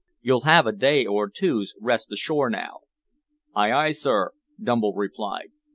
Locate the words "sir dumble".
3.91-4.95